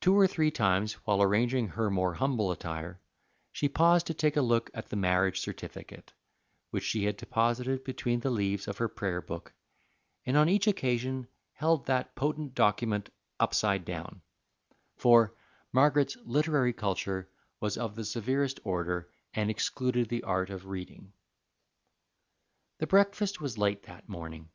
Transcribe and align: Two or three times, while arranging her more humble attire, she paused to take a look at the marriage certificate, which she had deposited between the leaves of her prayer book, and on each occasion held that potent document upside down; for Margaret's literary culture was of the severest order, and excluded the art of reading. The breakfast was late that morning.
Two 0.00 0.18
or 0.18 0.26
three 0.26 0.50
times, 0.50 0.94
while 1.04 1.20
arranging 1.22 1.68
her 1.68 1.90
more 1.90 2.14
humble 2.14 2.50
attire, 2.50 3.02
she 3.52 3.68
paused 3.68 4.06
to 4.06 4.14
take 4.14 4.34
a 4.38 4.40
look 4.40 4.70
at 4.72 4.88
the 4.88 4.96
marriage 4.96 5.40
certificate, 5.40 6.14
which 6.70 6.84
she 6.84 7.04
had 7.04 7.18
deposited 7.18 7.84
between 7.84 8.20
the 8.20 8.30
leaves 8.30 8.66
of 8.66 8.78
her 8.78 8.88
prayer 8.88 9.20
book, 9.20 9.52
and 10.24 10.38
on 10.38 10.48
each 10.48 10.66
occasion 10.66 11.28
held 11.52 11.84
that 11.84 12.14
potent 12.14 12.54
document 12.54 13.10
upside 13.38 13.84
down; 13.84 14.22
for 14.96 15.34
Margaret's 15.70 16.16
literary 16.24 16.72
culture 16.72 17.28
was 17.60 17.76
of 17.76 17.94
the 17.94 18.06
severest 18.06 18.58
order, 18.64 19.10
and 19.34 19.50
excluded 19.50 20.08
the 20.08 20.22
art 20.22 20.48
of 20.48 20.64
reading. 20.64 21.12
The 22.78 22.86
breakfast 22.86 23.38
was 23.42 23.58
late 23.58 23.82
that 23.82 24.08
morning. 24.08 24.48